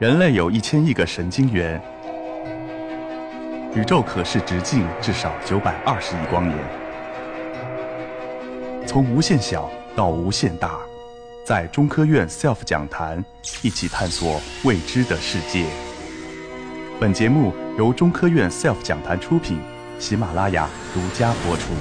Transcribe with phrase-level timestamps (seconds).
[0.00, 1.78] 人类有一千亿个神经元，
[3.74, 6.58] 宇宙可视直径至少九百二十亿光年。
[8.86, 10.80] 从无限小到无限大，
[11.44, 13.22] 在中科院 SELF 讲坛
[13.62, 15.66] 一起探索未知的世界。
[16.98, 19.58] 本节目由中科院 SELF 讲坛出品，
[19.98, 21.74] 喜马拉雅独家播出。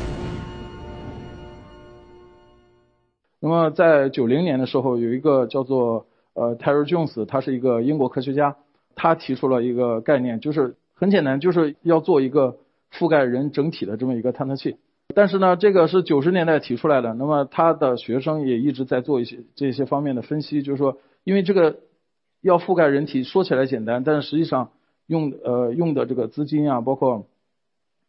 [3.39, 6.05] 那么，在九零年的时候，有一个叫做
[6.39, 8.55] 呃 Terry Jones，他是一个英国科学家，
[8.95, 12.57] 他提出了一个概念，就是很简单，就是要做一个
[12.93, 14.77] 覆盖人整体的这么一个探测器。
[15.13, 21.79] 但是呢，这个是九十年代提出来的，那么他的学生也一直在做一些这些方面的分析，就是说，因为这个
[22.41, 24.69] 要覆盖人体，说起来简单，但是实际上
[25.07, 27.25] 用呃用的这个资金啊，包括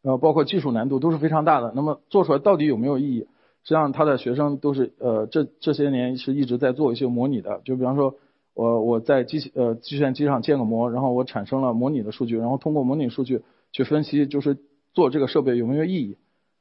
[0.03, 1.73] 呃包括技术难度都是非常大的。
[1.75, 3.27] 那么做出来到底有没有意义？
[3.63, 7.61] 实际上，他的学生都是呃，这这些年是一直在做一些模拟的。
[7.65, 8.15] 就比方说，
[8.55, 14.57] 我我在机器呃计算机上建个模，然后我产生了模拟的数据，然后通过模拟数据去分析，就是
[14.95, 16.17] 做这个设备有没有意义。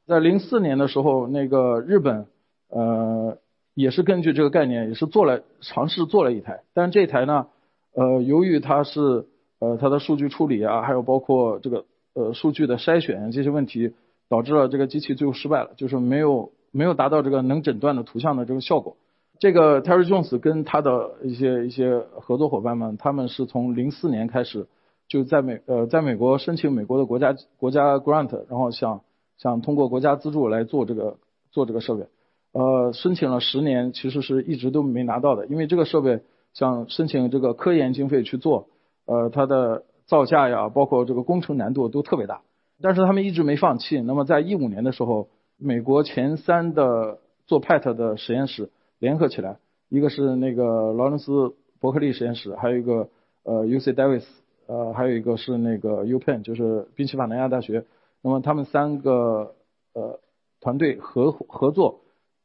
[0.06, 2.26] 在零四年的时候，那个日本
[2.68, 3.38] 呃
[3.74, 7.46] 也是根据这个概念，也是做了尝试做了一台，但这台呢
[7.94, 9.26] 呃由于它是
[9.58, 13.94] 呃它的数据处理啊，还有包括这个呃数据的筛选这些问题，
[14.28, 16.52] 导致了这个机器最后失败了，就是没有。
[16.70, 18.96] 没有达到这个能诊断的图像的这个效果。
[19.38, 24.68] 这个 Terry Jones 跟他的一些一些合作伙伴们，他们是从零四年开始
[25.08, 29.00] 就在美呃在美国申请美国的国家国家 grant，然后想
[29.38, 31.16] 想通过国家资助来做这个
[31.50, 32.06] 做这个设备。
[32.52, 36.20] 呃，申请了十年，其实是一直都没拿到的，因为这个设备
[36.52, 38.68] 想申请这个科研经费去做，
[39.06, 42.42] 呃，它的造价呀，包括这个工程难度都特别大。
[42.82, 44.02] 但是他们一直没放弃。
[44.02, 45.28] 那么在一五年的时候。
[45.62, 49.58] 美国前三的做 PET 的实验室联合起来，
[49.90, 53.10] 一个是那个劳伦斯伯克利实验室，还有一个
[53.42, 54.24] 呃 UC Davis，
[54.66, 57.84] 呃还有一个是那个 UPenn，就是宾夕法尼亚大学。
[58.22, 59.54] 那么他们三个
[59.92, 60.18] 呃
[60.60, 62.00] 团队合合作，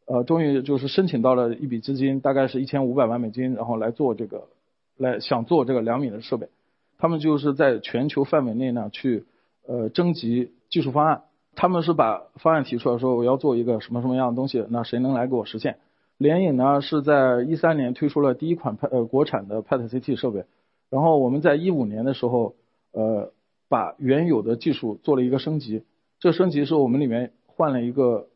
[0.06, 4.50] 呃终于就是申请到了一笔资金，大概是一千五百万美金，然后来做这个，
[4.98, 6.50] 来想做这个两米的设备。
[6.98, 9.26] 他们就是在全球范围内呢去
[9.68, 11.24] 呃征集技术方案。
[11.56, 15.78] 他们是把方案提出来说我要做一个什么什么样的东西，那谁能来给我实现？
[16.18, 20.46] 联影呢是在一三年推出了第一款呃国产的 PET CT 设备，
[20.90, 22.56] 然后我们在一五年的时候
[22.92, 23.32] 呃
[23.68, 25.84] 把原有的技术做了一个升级，
[26.20, 28.28] 这升级是我们里面换了一个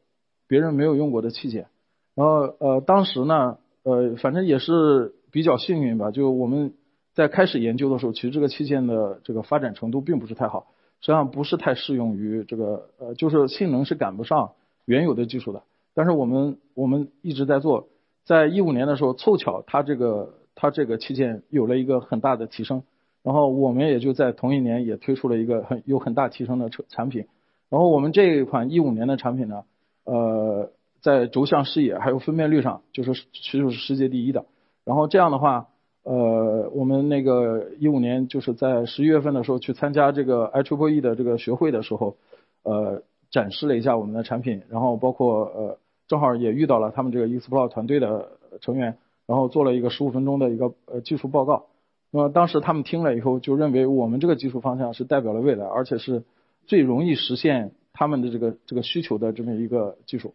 [0.47, 1.68] 别人没有用过的器件，
[2.16, 6.74] 然后呃当时呢呃反正也是比较幸运吧，就我们
[7.13, 10.68] 在开始研究的时候，其实这个器件的这个发展程度并不是太好。
[11.01, 14.51] 实际上不是太适用于这个，呃，就是性能是赶不上
[14.85, 15.63] 原有的技术的。
[15.93, 17.87] 但是我们我们一直在做，
[18.25, 22.83] 在一五年的时候，凑巧它这个它这个器件有了一个很大的提升，
[23.23, 27.25] 然后我们也就在同一年也推出了一个很有很大提升的产产品。
[27.69, 29.63] 然后我们这一款一五年的产品呢，
[30.03, 30.71] 呃，
[31.01, 34.45] 在轴向视野还有分辨率上就是其实是世界第一的。
[34.83, 35.67] 然后这样的话。
[36.12, 42.18] 呃，我们那个一五年就是在十一月份的时候去参加这个 HPE 的这个学会的时候，
[42.64, 45.78] 呃，展示了一下我们的产品，然后包括呃，
[46.08, 48.97] 正好也遇到了他们这个 Explore 团队的成员，
[49.28, 51.68] 然后做了一个十五分钟的一个呃技术报告。
[52.09, 56.24] 那么当时他们听了以后，就认为我们这个技术方向是代表了未来，而且是
[56.66, 60.34] 最容易实现他们的这个这个需求的这么一个技术。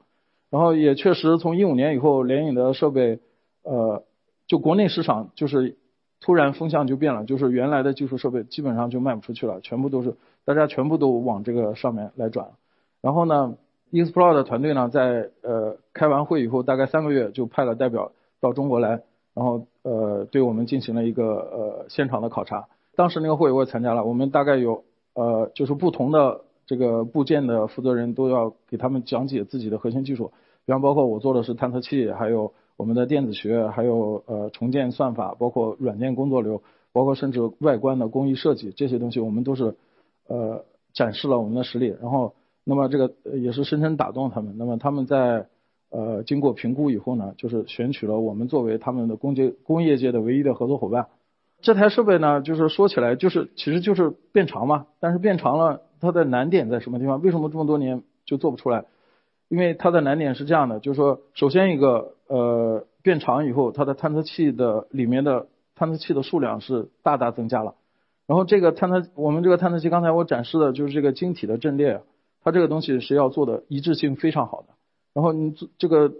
[0.51, 3.19] 然后也确实从一五年以后，联影的设备
[3.65, 4.05] 呃。
[4.47, 5.77] 就国内市场就是
[6.21, 12.49] 突然风向就变了，就是原来的技术设备基本上就卖不出去了，全部都是大家全部都往这个上面来转。
[13.01, 13.57] 然后呢
[13.91, 19.03] ，Explore 的团队呢，在呃开完会以后，大概三个月就派了代表到中国来，
[19.35, 22.69] 然后呃对我们进行了一个呃现场的考察。
[22.97, 24.85] 当时那个会我也参加了，我们大概有
[25.15, 30.33] 呃就是不同的这个部件的负责人都要给他们讲解自己的核心技术，
[30.65, 32.53] 比方包括我做的是探测器，还有。
[32.77, 36.63] 我们的电子学，还有呃重建算法，包括软件工作流，
[36.93, 39.77] 包括甚至外观的工艺设计这些东西，我们都是
[40.27, 41.95] 呃展示了我们的实力。
[42.01, 42.35] 然后，
[42.65, 44.57] 那么这个也是深深打动他们。
[44.59, 45.47] 那么他们在
[45.91, 51.07] 呃经过评估以后呢，就是选取了我们作为他们的工业工业界的唯一的合作伙伴。
[51.63, 57.23] 这台设备呢，就是说起来就是其实就是变长嘛，但是变长了，它的难点在什么地方？
[57.23, 58.85] 为什么这么多年就做不出来？
[59.49, 67.75] 因为它的难点是这样的，就是说，首先一个，呃，变长以后，它的探测器的里面的探测器的数量是大大增加了。
[68.27, 72.01] 然后这个探测，我们这个探测器刚才我展示的就是这个晶体的阵列，
[72.43, 74.69] 它这个东西是要做的一致性非常好的。
[75.13, 76.13] 然后你这个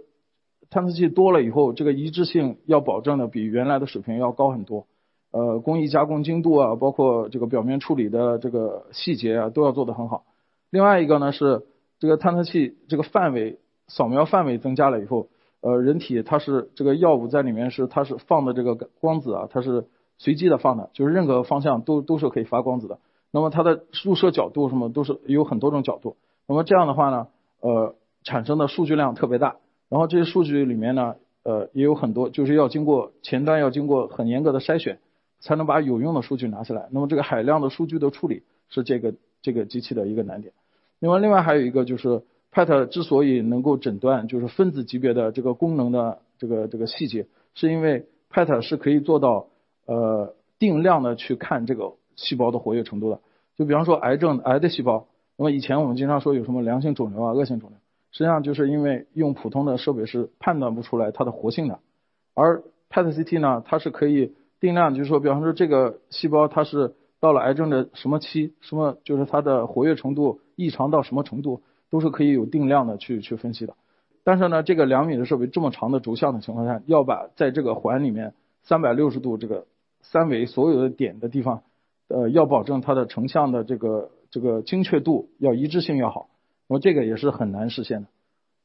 [0.69, 4.85] 探测器多了以后，这个一致性要保证的比原来的水平要高很多。
[5.31, 10.23] 呃工艺加工精度啊，包括这个表面处理的这个细节啊，都要做得很好。
[10.69, 11.63] 另外一个呢是
[11.99, 15.29] 这个探测器这个范围扫描范围增加了以后，
[15.61, 19.85] 呃人体它是这个药物在里面是它是放的这个光子啊，它是
[20.17, 22.99] 随机的放的，就是任何方向都都是可以发光子的。
[23.31, 26.15] 那么它的入射角度什么都是有很多种角度。
[26.47, 27.27] 那么这样的话呢，
[27.59, 29.57] 呃产生的数据量特别大。
[29.89, 34.99] 然后这些数据里面呢，呃也有很多就是要经过前端要经过很严格的筛选，
[35.39, 36.87] 才能把有用的数据拿下来。
[36.91, 40.53] 那么这个海量的数据的处理是这个这个机器的一个难点。
[40.99, 49.47] 另外另外还有一个就是 PET 之所以能够诊断就是分子级别的这个功能的这个这个细节，是因为 PET 是可以做到
[49.85, 53.19] 呃定量的去看这个细胞的活跃程度的。
[53.57, 55.07] 就比方说癌症癌的细胞，
[55.37, 57.77] 那么以前我们经常说有什么良性肿瘤啊、恶性肿瘤。
[58.11, 61.79] 实际上就是因为用普通的设备是判断不出来它的活性的，
[62.33, 73.75] 而 PET CT 呢，它是可以定量，就是说，比方说这个细胞它是到了癌症的什么期，什么就是它的活跃程度异常到什么程度，都是可以有定量的去去分析的。
[74.23, 78.33] 但是呢，这个两米的设备这么长的轴向的情况下，要把在这个环里面
[78.63, 79.65] 三百六十度这个
[80.01, 81.63] 三维所有的点的地方，
[82.07, 86.27] 呃，要保证它的成像的这个这个精确度要一致性要好。
[86.67, 88.07] 那么这个也是很难实现的。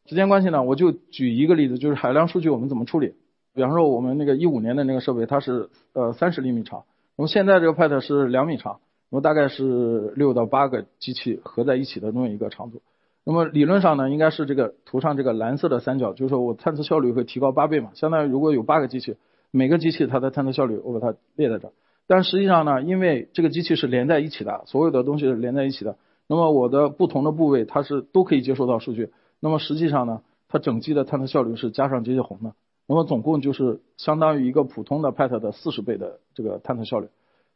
[0.07, 3.15] 时间关系呢，我就举一个例子，就是海量数据我们怎么处理。
[3.53, 6.85] 比方说我们那个一五年的那个设备，它是呃三十厘米长，
[7.21, 8.81] 那么现在这个 PET 是两米长，
[9.11, 12.81] 那么大概是六到八个机器合在一起的这么一个长度。
[13.25, 19.17] 那么理论上呢，应该是这个图上这个蓝色的三角，就是说我探测效率会提高八倍嘛，相当于如果有八个机器，
[19.51, 21.73] 每个机器它的探测效率我把它列在这儿。
[22.07, 25.99] 但实际上呢，因为这个机器是连在一起的，所有的东西是连在一起的。
[26.27, 29.11] 那么我的不同的部位，它是都可以接收到数据。
[29.41, 32.55] 那么实际上呢，它整机的探测效率是加上这些红的。
[32.91, 37.07] 那么总共就是相当于一个普通的 PET 的四十倍的这个探测效率。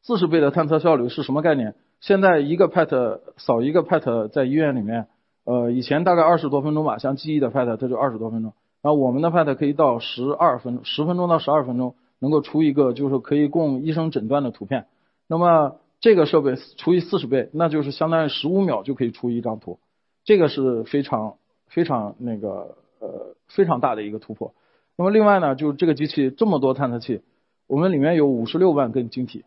[0.00, 1.74] 四十倍的探测效率是什么概念？
[1.98, 5.08] 现在一个 PET 扫一个 PET 在医院里面，
[5.42, 8.52] 呃，以前大概二十多分钟吧，像记忆的 PET 它就二十多分钟。
[8.80, 14.86] 然后我们的 PET 可以到十二分十分钟到十二分钟，能够出一个就是可以供医生诊断的图片。
[15.26, 19.80] 那么这个设备除以四十倍，那就是相当于十五秒就可以出一张图，
[20.22, 24.54] 这个是非常非常那个呃非常大的一个突破。
[24.96, 27.20] 那么另外呢，就是这个机器这么多探测器，
[27.66, 29.44] 我们里面有五十六万根晶体，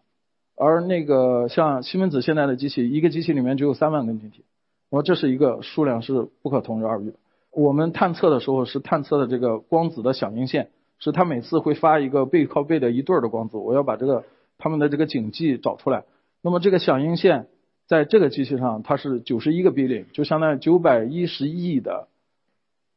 [0.56, 4.44] 而那个像西门子现在的机器，一个机器里面只有三万根晶体，
[4.90, 7.18] 那么这是一个数量是不可同日而语的。
[7.52, 14.26] 我们探测的时候是探测的这个光子的响应线，是它每次会发一个背靠背的一对儿的光子，我要把这个
[14.58, 16.04] 它们的这个景迹找出来。
[16.42, 17.48] 那么这个响应线
[17.88, 22.10] 在这个机器上，它是九十一个 billion，就相当于九百一十亿的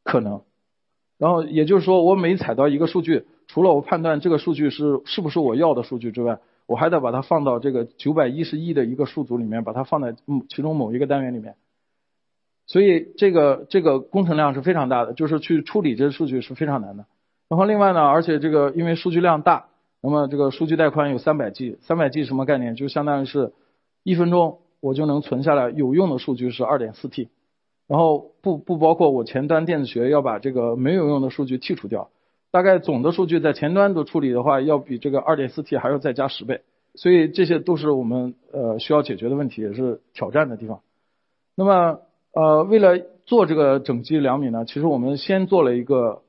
[0.03, 0.41] 可能。
[1.21, 11.57] 然后也就是说，我每采到一个数据，除了我判断这个数据是是不是我要的数据之外，我还得把它放到这个九百一十亿的一个数组里面，把它放在嗯其中某一个单元里面。
[12.65, 17.05] 所以这个这个工程量是非常大的，就是去处理这些数据是非常难的。
[17.49, 19.67] 然后另外呢，而且这个因为数据量大。
[20.01, 22.73] 那么这个数据带宽有三百 G，三百 G 什么概念？
[22.73, 23.53] 就相当于是
[24.01, 27.29] 一分钟我就能存下来有用的数据是二点四 T，
[27.91, 32.09] 然后不不包括我前端电子学要把这个没有用的数据剔除掉，
[32.49, 36.61] 大概总的数据在前端的处理的话，要比这个二点四 T 还要再加十倍，
[36.95, 40.79] 所以这些都是我们呃需要解决的问题，也是挑战的地方。
[41.55, 41.99] 那么
[42.31, 46.21] 呃为了做这个整机两米呢，其实我们先做了一个。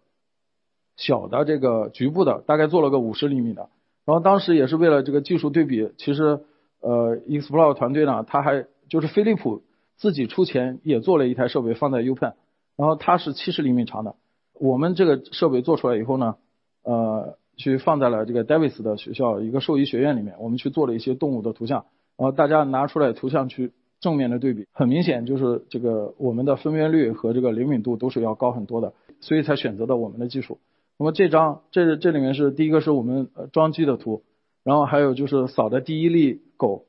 [0.95, 3.71] 小的这个局部的，大概做了个五十厘米的，
[4.05, 6.41] 然后当时也是为了这个技术对比，其实
[6.81, 9.63] 呃，Explore 团队呢，他还就是飞利浦
[10.03, 12.35] 自己出钱也做了一台设备放在 U 盘
[12.77, 14.17] 然后它是七十厘米长的，
[14.59, 16.35] 我们这个设备做出来以后呢，
[16.83, 30.59] 呃，去放在了这个 Davis 的学校一个兽医学院里面，我们去做了一些动物的图像，然后大家拿出来图像去正面的对比，很明显就是这个我们的分辨率和这个灵敏度都是要高很多的，所以才选择的我们的技术。
[30.99, 34.25] 那么这张这这里面是第一个是我们呃装机的图，
[34.65, 36.87] 然后还有就是扫的第一例狗，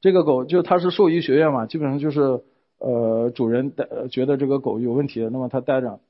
[0.00, 2.42] 这个狗就它是兽医学院嘛，基本上就是
[2.78, 6.00] 呃主人带觉得这个狗有问题，那么他带着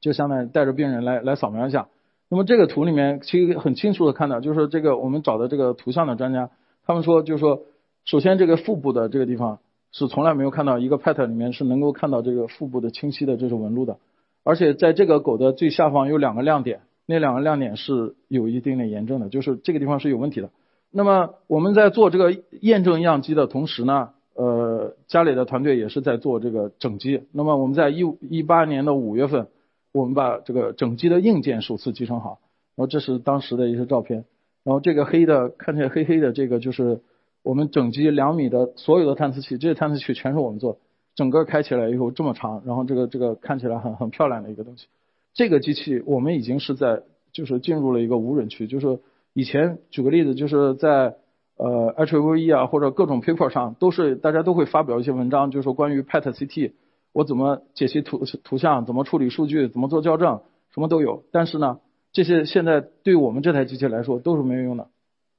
[0.00, 1.88] 就相当于带着病人来来扫描一下。
[2.28, 6.50] 那么这个图里面其实很清楚的看到，就是这个我们找的这个图像的专家，
[6.86, 7.62] 他们说就是说，
[8.04, 9.58] 首先这个腹部的这个地方
[9.90, 13.98] 是从来没有看到一个 PET 里面是能够看到这个腹部的清晰的这种纹路的。
[14.44, 20.50] 而且在这个狗的最下方有两个亮点，那两个亮点是有一定的炎症的，就是这个地方是有问题的。
[20.92, 27.22] 那么我们在做这个验证样机的同时呢，呃，家里的团队也是在做这个整机。
[27.32, 29.48] 那么我们在一一八年的五月份，
[29.92, 32.38] 我们把这个整机的硬件首次集成好。
[32.74, 34.24] 然后这是当时的一些照片。
[34.64, 37.00] 然后这个黑的看起来黑黑的，这个就是
[37.42, 40.78] 我们整机两米的所有的探测器，这些探测器全是我们做，
[41.14, 44.86] 整个开起来以后这么长，然后这个这个看起来很很漂亮的一个东西。
[45.34, 49.00] 这个机器我们已经是在就是进入了一个无人区，就是
[49.34, 51.16] 以前举个例子，就是在
[51.56, 56.72] 呃 H V E 啊或者各种 paper 上都是大家都会发表一些文章，就是说关于 PET CT，
[57.12, 60.40] 我怎么解析图图像，怎么处理数据，怎么做校正，
[60.74, 61.24] 什么都有。
[61.32, 61.80] 但是呢，
[62.12, 64.88] 这些现在对我们这台机器来说都是没有用的。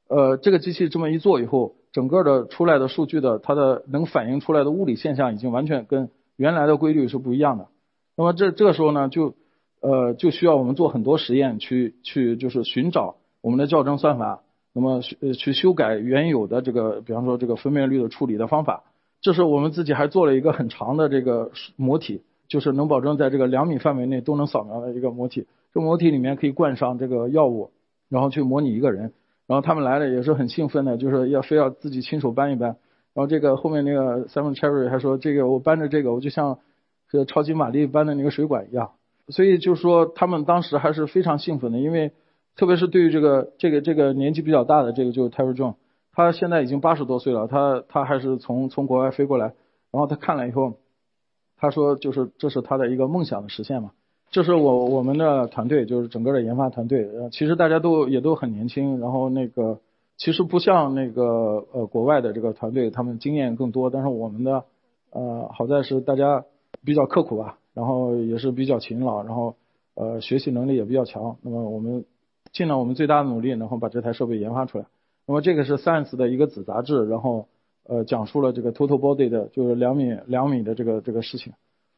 [0.07, 7.67] 呃，这个机器这么一做以后，整个的出来的数据的它的能反映出来的物理现象已经完全跟原来的规律是不一样的。
[8.15, 9.35] 那么这这个时候呢就。
[9.85, 18.83] 呃，就需要我们做很多实验去去就是寻找我们的校正算法，那么呃去修改原有的这个，比方说这个分辨率的处理的方法。
[19.21, 25.45] 这是我们自己还做了一个很长的这个模体，就是能保证在这个两米范围内都能扫描的一个模体。
[25.73, 27.71] 这模体里面可以灌上这个药物，
[28.07, 29.11] 然后去模拟一个人。
[29.45, 32.77] 然后他们来了也是很兴奋的，就是要非要自己亲手搬一搬。
[33.13, 36.59] 然后这个后面那个 Simon Cherry 还说，这个我搬着这个，我就像
[37.09, 38.91] 这超级玛丽搬的那个水管一样。
[39.27, 42.11] 所以就是说，他们当时还是非常兴奋的，因为
[42.55, 45.75] 特别是对于这个这个这个年纪比较大的这个就是 Terry John，
[46.11, 49.53] 他现在已经八十多岁了，他他还是从从国外飞过来，
[49.91, 50.73] 然后他看了以后，
[51.57, 53.91] 他说就是这是他的一个梦想的实现嘛。
[54.31, 59.79] 这是我我们的团队，就是整个的研发团队，呃其实大家都也都很年轻，然后那个
[60.17, 64.65] 其实不像那个呃国外的这个团队，他们经验更多，但是我们的
[65.11, 66.45] 呃好在是大家
[66.83, 67.57] 比较刻苦吧。
[67.75, 69.55] 然后也是比较勤劳，然后
[69.95, 71.37] 呃学习能力也比较强。
[71.41, 72.05] 那么我们
[72.53, 74.85] 尽了我们最大的努力，然后把这台设备研发出来。
[75.25, 77.47] 那么这个是 Science 的一个子杂志，然后
[77.85, 81.53] 呃讲述了这个 Total Body 的，就是两米两米的这个这个事情。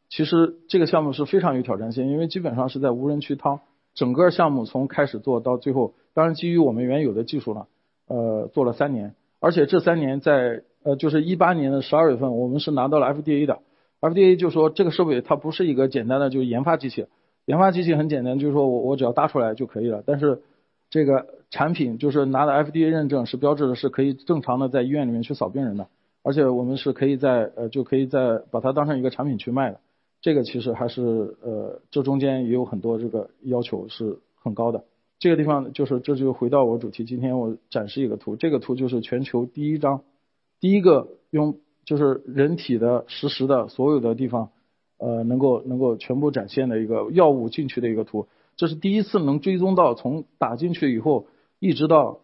[0.08, 3.60] 其实这个项目是非常有挑战性，因为基本上是在无人区趟，
[3.94, 7.66] 整个项目从开始做到最后，当然基于我们原有的技术呢，
[8.08, 13.60] 呃做了三年，而且这三年在呃就是一八年的十二月份，我们是拿到了 FDA 的。
[14.00, 17.08] FDA 就说这个设备它不是一个简单的就是研发机器，
[17.46, 20.04] 研发机器很简单，就是说我我只要搭出来就可以了。
[20.06, 20.42] 但是
[20.90, 25.88] 这个产品就是拿的 FDA 认证是标志的是可以正常的在医院里面去扫病人的，
[26.24, 29.80] 而且我们是可以在呃就可以在把它当成一个产品去卖的。
[30.22, 31.02] 这个其实还是
[31.42, 34.84] 呃这中间也有很多这个要求是很高的。
[35.20, 40.02] 这个地方就是这就回到我主题，今天我展示一个图，这个图就是全球第一张，
[40.60, 41.58] 第一个用。
[41.86, 44.50] 就是人体的实时的所有的地方，
[44.98, 51.28] 呃，能够能够全部展现的一个药物进去的一个图，这是第一次能追踪到从打进去以后，
[51.60, 52.20] 一直到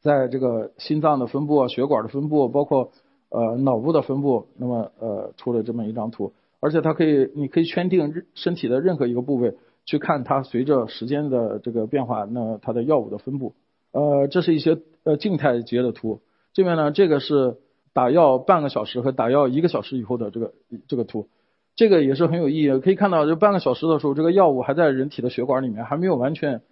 [0.00, 2.92] 在这个心脏的分布、血管的分布，包括
[3.28, 13.54] 呃脑部的分布，那么呃出了这么一张图，而且它可以，你可以圈定身体的任何一个部位，去看它随着时间的这个变化，那它的药物的分布，
[13.92, 16.20] 呃，这是一些呃静态截的图，
[16.52, 17.58] 这边呢，这个是。
[17.92, 20.52] 打药半个小时和打药一个小时以后的这个
[20.86, 21.28] 这个图，
[21.76, 22.78] 这个也是很有意义。
[22.80, 26.62] 可以看到，就半个小时的时候，这个药物还在人体的血管里面，还没有完全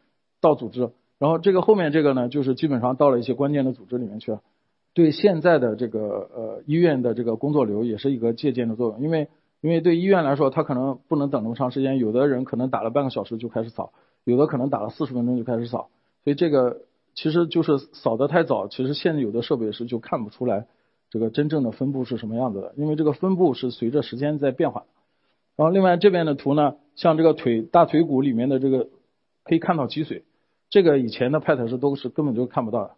[0.41, 0.91] 到组织。
[1.19, 4.41] 然后这个后面这个呢，就是基本上到了一些关键的组织里面去了。
[4.95, 9.29] 对现在的这个呃医院的这个工作流也是一个借鉴的作用，因为
[9.61, 13.93] 因为对医院来说，他可能不能等那么长时间，有的人可能打了半个小时就开始扫，
[14.25, 15.91] 有的可能打了四十分钟就开始扫，
[16.23, 16.83] 所以这个
[17.15, 20.67] 其实就是扫得太早，其实现有的设备是就看不出来。
[21.11, 22.73] 这个真正的分布是什么样子的？
[22.77, 24.85] 因为这个分布是随着时间在变化。
[25.57, 28.89] 然后另外这边的图呢，像这个腿大腿骨里面的这个
[29.45, 30.23] 可以看到脊髓，
[30.71, 32.91] 这个以前的 PET 是都是根本就看不到的。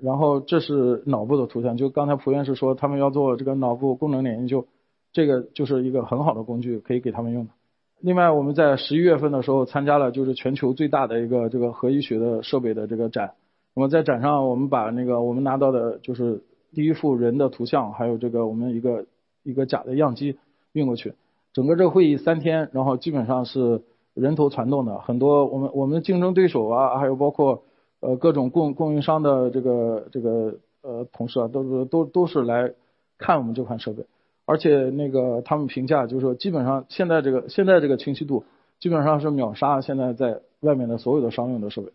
[0.00, 4.66] 然后这是脑部的图像，就刚才蒲院士说他们要做这个脑部功能点研究，
[5.12, 7.52] 这个就是一个很好的工具，可以给他们用的。
[8.00, 13.34] 另外我们在十一月份的时候参加了就是全球最大的一个这个核医学的设备的这个展。
[13.74, 16.42] 那么在展上我们把那个我们拿到的就是。
[16.74, 19.06] 第一幅人的图像，还有这个我们一个
[19.44, 20.36] 一个假的样机
[20.72, 21.14] 运过去，
[21.56, 23.80] 整个这个会议三天，然后基本上是
[24.12, 27.62] 人头攒动的，很多我们我们的竞争对手啊，还有包括
[28.00, 32.74] 呃各种供供应商的这个这个呃同事啊，都是都都是来
[33.16, 34.04] 看我们这款设备，
[34.44, 38.44] 而且那个他们评价就是说，基本上现在这个现在这个清晰度
[38.78, 41.90] 基本上是秒杀现在在外面的所有的商用的设备，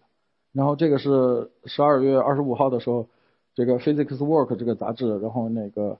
[0.53, 3.05] 然后这个是十二月二十五号的时候。
[3.53, 5.97] 这个 Physics Work 这个杂志，然后那个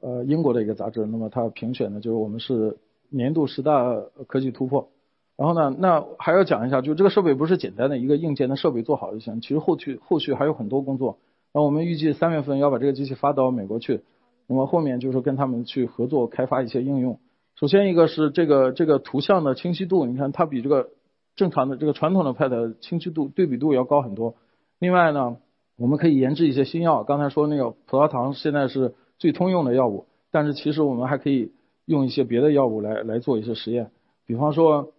[0.00, 2.76] 呃英国的一个杂志，那么它评选的就是我们是
[3.12, 3.94] 年度十大
[4.26, 4.88] 科技突破。
[5.36, 11.18] 然后呢，那还要讲一下，就这个设备不是简单的一个硬件的设备做好就行，其实后续后续还有很多工作。
[11.54, 14.02] 那我们预计三月份要把这个机器发到美国去，
[14.46, 17.18] 那么后面就是跟他们去合作开发一些应用。
[17.56, 20.88] 首先一个是这个这个图像的清晰度，你看它比这个
[21.36, 24.34] 正常的这个传统的 PET 清晰度对比度要高很多。
[24.78, 25.36] 另外呢。
[25.78, 27.02] 我们可以研制一些新药。
[27.02, 31.50] 刚才说那个葡萄糖现在是最通用的药物，但是其实我们还可以
[31.84, 33.90] 用一些别的药物来来做一些实验。
[34.26, 34.92] 比方说，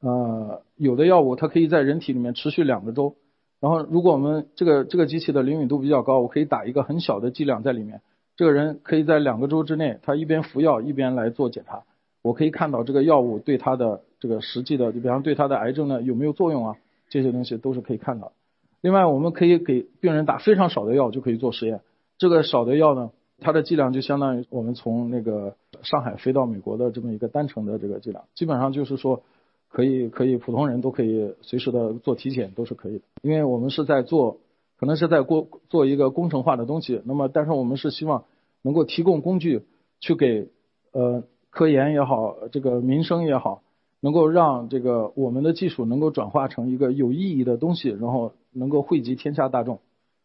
[0.00, 3.16] 呃，有的药物它可以在人体里面持续两个周。
[3.60, 8.00] 然后，如果我们这个这个机器的灵敏度比较高，我可以打一个很小的剂量在里面，
[8.36, 11.82] 这个人可以在两个周之内，他一边服药一边来做检查。
[12.22, 16.76] 我可以看到这个药物对他的这个实际的，就比方对他的癌症呢有没有作用啊？
[17.08, 18.32] 这些东西都是可以看到。
[18.80, 21.80] 另外，我们可以给病人打非常少的药就可以做实验。
[22.18, 23.10] 这个少的药呢，
[23.40, 29.22] 它的剂量就相当于我们从那个上海飞到美国的这么一个单程的这个剂量，基本上就是说。
[29.70, 33.04] 可以，可以，普通人都可以随时的做体检，都是可以的。
[33.20, 34.38] 因为我们是在做，
[34.78, 37.02] 可能是在过做一个工程化的东西。
[37.04, 38.24] 那么，但是我们是希望
[38.62, 39.66] 能够提供工具，
[40.00, 40.48] 去给
[40.92, 43.60] 呃科研也好，这个民生也好，
[44.00, 49.80] 能够让这个我们的技术能够转化成一个有意义的东西，然后能够惠及天下大众。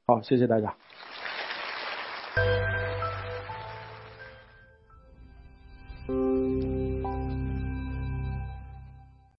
[0.07, 0.77] 好，谢谢大家。